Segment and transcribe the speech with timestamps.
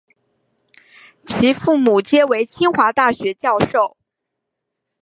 [1.27, 3.97] 其父母皆为清华大学教授。